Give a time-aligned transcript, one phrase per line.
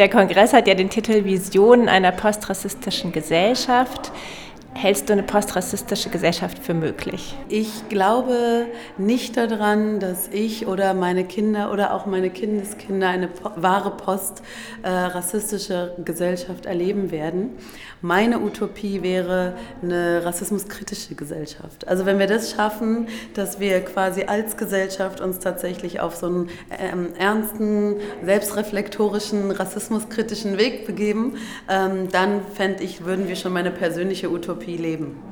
[0.00, 4.10] der Kongress hat ja den Titel Visionen einer postrassistischen Gesellschaft.
[4.72, 7.34] Hältst du eine postrassistische Gesellschaft für möglich?
[7.48, 8.66] Ich glaube
[8.98, 16.02] nicht daran, dass ich oder meine Kinder oder auch meine Kindeskinder eine wahre postrassistische äh,
[16.02, 17.56] Gesellschaft erleben werden.
[18.00, 21.88] Meine Utopie wäre eine rassismuskritische Gesellschaft.
[21.88, 26.48] Also wenn wir das schaffen, dass wir quasi als Gesellschaft uns tatsächlich auf so einen
[26.78, 34.30] ähm, ernsten, selbstreflektorischen, rassismuskritischen Weg begeben, ähm, dann fände ich, würden wir schon meine persönliche
[34.30, 35.29] Utopie leben.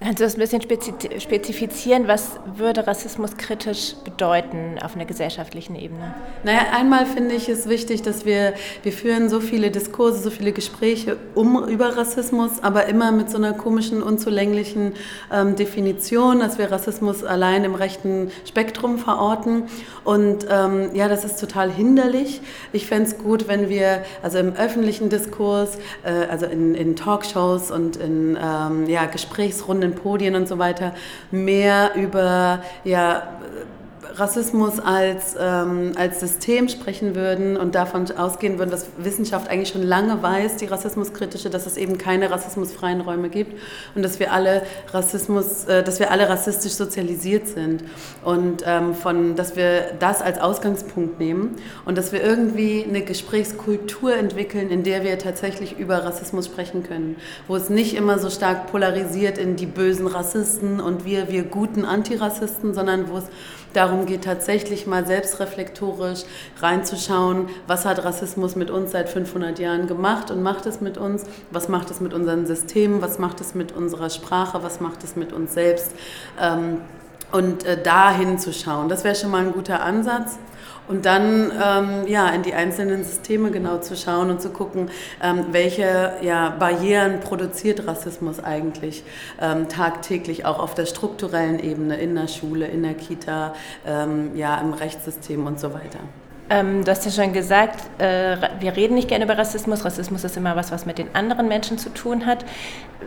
[0.00, 2.08] Kannst du das ein bisschen spezifizieren?
[2.08, 6.14] Was würde Rassismus kritisch bedeuten auf einer gesellschaftlichen Ebene?
[6.42, 10.52] Naja, einmal finde ich es wichtig, dass wir, wir führen so viele Diskurse, so viele
[10.52, 14.92] Gespräche um, über Rassismus, aber immer mit so einer komischen, unzulänglichen
[15.32, 19.64] ähm, Definition, dass wir Rassismus allein im rechten Spektrum verorten.
[20.02, 22.42] Und ähm, ja, das ist total hinderlich.
[22.72, 27.70] Ich fände es gut, wenn wir also im öffentlichen Diskurs, äh, also in, in Talkshows
[27.70, 30.94] und in ähm, ja, Gesprächsrunden, Podien und so weiter
[31.30, 33.40] mehr über ja,
[34.16, 39.82] Rassismus als, ähm, als System sprechen würden und davon ausgehen würden, dass Wissenschaft eigentlich schon
[39.82, 43.58] lange weiß, die rassismuskritische, dass es eben keine rassismusfreien Räume gibt
[43.94, 44.62] und dass wir alle
[44.92, 47.84] Rassismus, äh, dass wir alle rassistisch sozialisiert sind
[48.24, 54.14] und ähm, von, dass wir das als Ausgangspunkt nehmen und dass wir irgendwie eine Gesprächskultur
[54.14, 57.16] entwickeln, in der wir tatsächlich über Rassismus sprechen können,
[57.48, 61.84] wo es nicht immer so stark polarisiert in die bösen Rassisten und wir, wir guten
[61.84, 63.24] Antirassisten, sondern wo es
[63.74, 66.24] darum geht, tatsächlich mal selbstreflektorisch
[66.60, 71.24] reinzuschauen, was hat Rassismus mit uns seit 500 Jahren gemacht und macht es mit uns,
[71.50, 75.16] was macht es mit unseren Systemen, was macht es mit unserer Sprache, was macht es
[75.16, 75.92] mit uns selbst.
[76.40, 76.80] Ähm,
[77.32, 80.38] und äh, dahin zu schauen, das wäre schon mal ein guter Ansatz.
[80.86, 84.90] Und dann ähm, ja, in die einzelnen Systeme genau zu schauen und zu gucken,
[85.22, 89.02] ähm, welche ja, Barrieren produziert Rassismus eigentlich
[89.40, 93.54] ähm, tagtäglich, auch auf der strukturellen Ebene, in der Schule, in der Kita,
[93.86, 96.00] ähm, ja, im Rechtssystem und so weiter.
[96.50, 99.84] Ähm, du hast ja schon gesagt, äh, wir reden nicht gerne über Rassismus.
[99.84, 102.44] Rassismus ist immer was, was mit den anderen Menschen zu tun hat.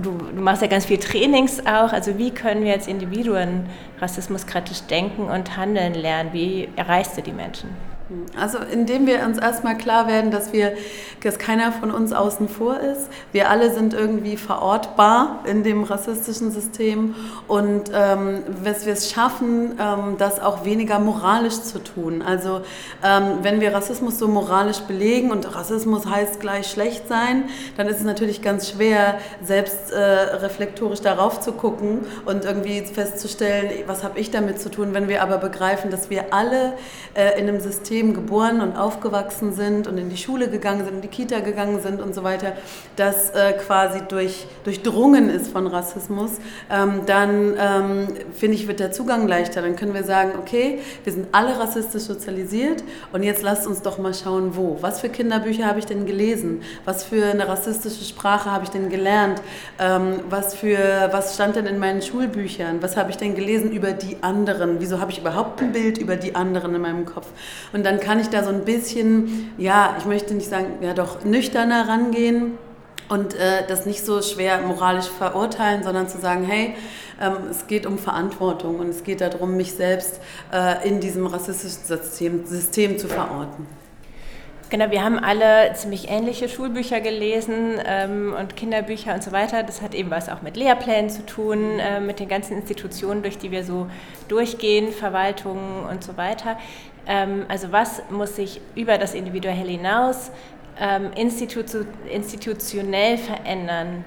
[0.00, 1.92] Du, du machst ja ganz viel Trainings auch.
[1.92, 3.66] Also wie können wir als Individuen
[4.00, 6.32] rassismuskritisch denken und handeln lernen?
[6.32, 7.70] Wie erreichst du die Menschen?
[8.38, 10.74] Also indem wir uns erstmal klar werden, dass wir,
[11.22, 13.08] dass keiner von uns außen vor ist.
[13.32, 17.14] Wir alle sind irgendwie verortbar in dem rassistischen System
[17.48, 22.20] und ähm, dass wir es schaffen, ähm, das auch weniger moralisch zu tun.
[22.20, 22.60] Also
[23.02, 27.44] ähm, wenn wir Rassismus so moralisch belegen und Rassismus heißt gleich schlecht sein,
[27.78, 33.70] dann ist es natürlich ganz schwer, selbst äh, reflektorisch darauf zu gucken und irgendwie festzustellen,
[33.86, 36.74] was habe ich damit zu tun, wenn wir aber begreifen, dass wir alle
[37.14, 40.96] äh, in einem System System geboren und aufgewachsen sind und in die Schule gegangen sind,
[40.96, 42.54] in die Kita gegangen sind und so weiter,
[42.96, 46.32] das äh, quasi durch, durchdrungen ist von Rassismus,
[46.72, 49.62] ähm, dann ähm, finde ich, wird der Zugang leichter.
[49.62, 53.98] Dann können wir sagen, okay, wir sind alle rassistisch sozialisiert und jetzt lasst uns doch
[53.98, 54.78] mal schauen, wo.
[54.80, 56.62] Was für Kinderbücher habe ich denn gelesen?
[56.84, 59.40] Was für eine rassistische Sprache habe ich denn gelernt?
[59.78, 62.82] Ähm, was, für, was stand denn in meinen Schulbüchern?
[62.82, 64.80] Was habe ich denn gelesen über die anderen?
[64.80, 67.28] Wieso habe ich überhaupt ein Bild über die anderen in meinem Kopf?
[67.72, 71.24] Und dann kann ich da so ein bisschen, ja, ich möchte nicht sagen, ja doch
[71.24, 72.58] nüchterner rangehen
[73.08, 76.74] und äh, das nicht so schwer moralisch verurteilen, sondern zu sagen, hey,
[77.20, 80.20] ähm, es geht um Verantwortung und es geht darum, mich selbst
[80.52, 83.66] äh, in diesem rassistischen System, System zu verorten.
[84.70, 89.62] Genau, wir haben alle ziemlich ähnliche Schulbücher gelesen ähm, und Kinderbücher und so weiter.
[89.62, 93.38] Das hat eben was auch mit Lehrplänen zu tun, äh, mit den ganzen Institutionen, durch
[93.38, 93.88] die wir so
[94.28, 96.58] durchgehen, Verwaltungen und so weiter.
[97.06, 100.32] Ähm, also was muss sich über das Individuelle hinaus
[100.80, 101.62] ähm, institu
[102.10, 104.04] institutionell verändern,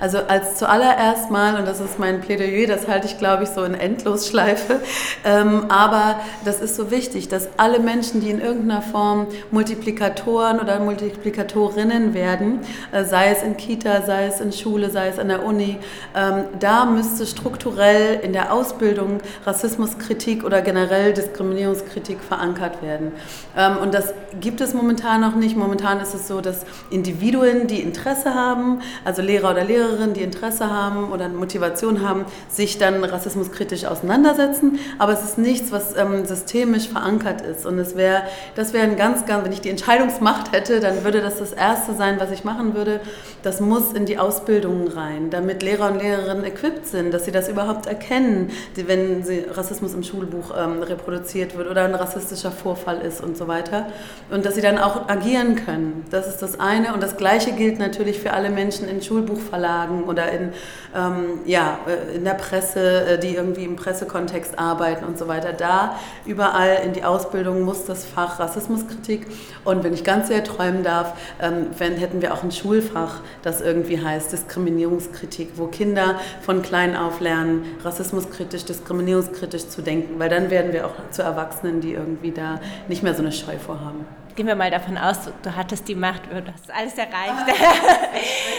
[0.00, 3.62] also als zuallererst mal, und das ist mein Plädoyer, das halte ich, glaube ich, so
[3.64, 4.80] in Endlosschleife,
[5.24, 10.80] ähm, aber das ist so wichtig, dass alle Menschen, die in irgendeiner Form Multiplikatoren oder
[10.80, 12.60] Multiplikatorinnen werden,
[12.90, 15.78] äh, sei es in Kita, sei es in Schule, sei es an der Uni,
[16.14, 23.12] ähm, da müsste strukturell in der Ausbildung Rassismuskritik oder generell Diskriminierungskritik verankert werden.
[23.56, 25.56] Ähm, und das gibt es momentan noch nicht.
[25.56, 30.70] Momentan ist es so, dass Individuen, die Interesse haben, also Lehrer oder Lehrerinnen, die Interesse
[30.70, 34.78] haben oder eine Motivation haben, sich dann rassismuskritisch auseinandersetzen.
[34.98, 37.64] Aber es ist nichts, was ähm, systemisch verankert ist.
[37.64, 38.22] Und es wäre,
[38.56, 41.94] das wäre ein ganz, ganz, wenn ich die Entscheidungsmacht hätte, dann würde das das Erste
[41.94, 43.00] sein, was ich machen würde.
[43.42, 47.48] Das muss in die Ausbildungen rein, damit Lehrer und Lehrerinnen equipped sind, dass sie das
[47.48, 53.36] überhaupt erkennen, wenn Rassismus im Schulbuch ähm, reproduziert wird oder ein rassistischer Vorfall ist und
[53.36, 53.86] so weiter.
[54.30, 56.04] Und dass sie dann auch agieren können.
[56.10, 56.92] Das ist das eine.
[56.92, 60.52] Und das Gleiche gilt natürlich für alle Menschen in Schulbuchverlagen oder in,
[60.96, 65.52] ähm, ja, äh, in der Presse, äh, die irgendwie im Pressekontext arbeiten und so weiter.
[65.52, 69.26] Da überall in die Ausbildung muss das Fach Rassismuskritik.
[69.64, 73.60] Und wenn ich ganz sehr träumen darf, ähm, wenn, hätten wir auch ein Schulfach, das
[73.60, 80.50] irgendwie heißt Diskriminierungskritik, wo Kinder von klein auf lernen, rassismuskritisch, diskriminierungskritisch zu denken, weil dann
[80.50, 84.06] werden wir auch zu Erwachsenen, die irgendwie da nicht mehr so eine Scheu vorhaben.
[84.34, 87.58] Gehen wir mal davon aus, du hattest die Macht, du hast alles erreicht.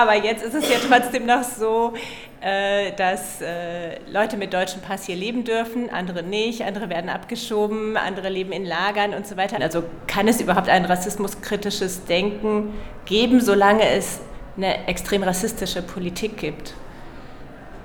[0.00, 1.92] Aber jetzt ist es ja trotzdem noch so,
[2.40, 7.98] äh, dass äh, Leute mit deutschem Pass hier leben dürfen, andere nicht, andere werden abgeschoben,
[7.98, 9.60] andere leben in Lagern und so weiter.
[9.60, 12.72] Also kann es überhaupt ein rassismuskritisches Denken
[13.04, 14.22] geben, solange es
[14.56, 16.72] eine extrem rassistische Politik gibt?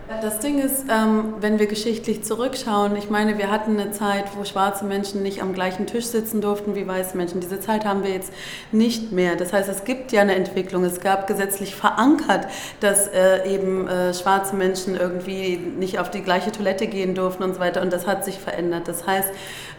[0.07, 4.43] Das Ding ist, ähm, wenn wir geschichtlich zurückschauen, ich meine, wir hatten eine Zeit, wo
[4.43, 7.41] schwarze Menschen nicht am gleichen Tisch sitzen durften wie weiße Menschen.
[7.41, 8.31] Diese Zeit haben wir jetzt
[8.71, 9.35] nicht mehr.
[9.35, 10.83] Das heißt, es gibt ja eine Entwicklung.
[10.83, 12.47] Es gab gesetzlich verankert,
[12.81, 17.55] dass äh, eben äh, schwarze Menschen irgendwie nicht auf die gleiche Toilette gehen durften und
[17.55, 17.81] so weiter.
[17.81, 18.87] Und das hat sich verändert.
[18.87, 19.29] Das heißt,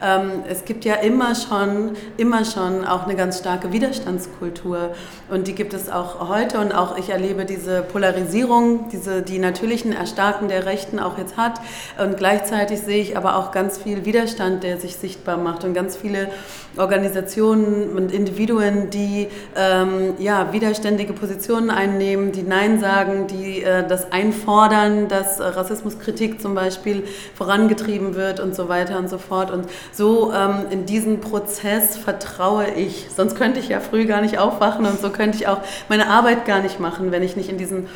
[0.02, 4.90] ähm, es gibt ja immer schon, immer schon auch eine ganz starke Widerstandskultur.
[5.31, 6.58] Und die gibt es auch heute.
[6.58, 11.37] Und auch ich erlebe diese Polarisierung, diese, die natürlichen Erscheinungen Erstarken der Rechten auch jetzt
[11.37, 11.61] hat.
[12.03, 15.95] Und gleichzeitig sehe ich aber auch ganz viel Widerstand, der sich sichtbar macht und ganz
[15.97, 16.29] viele
[16.79, 24.11] Organisationen und Individuen, die ähm, ja, widerständige Positionen einnehmen, die Nein sagen, die äh, das
[24.11, 27.05] einfordern, dass Rassismuskritik zum Beispiel
[27.35, 29.51] vorangetrieben wird und so weiter und so fort.
[29.51, 33.09] Und so ähm, in diesen Prozess vertraue ich.
[33.15, 35.61] Sonst könnte ich ja früh gar nicht aufwachen und so könnte ich auch
[35.91, 37.87] meine Arbeit gar nicht machen, wenn ich nicht in diesen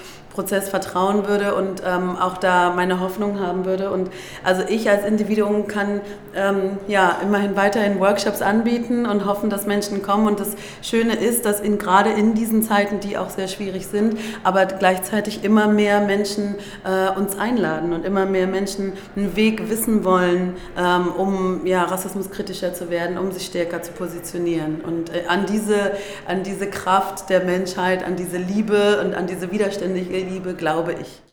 [0.41, 3.91] Prozess vertrauen würde und ähm, auch da meine Hoffnung haben würde.
[3.91, 4.09] Und
[4.43, 6.01] also ich als Individuum kann
[6.35, 10.27] ähm, ja immerhin weiterhin Workshops anbieten und hoffen, dass Menschen kommen.
[10.27, 14.19] Und das Schöne ist, dass in, gerade in diesen Zeiten, die auch sehr schwierig sind,
[14.43, 16.55] aber gleichzeitig immer mehr Menschen
[16.85, 22.73] äh, uns einladen und immer mehr Menschen einen Weg wissen wollen, ähm, um ja, rassismuskritischer
[22.73, 24.81] zu werden, um sich stärker zu positionieren.
[24.81, 25.93] Und äh, an, diese,
[26.27, 31.21] an diese Kraft der Menschheit, an diese Liebe und an diese widerständige Liebe glaube ich.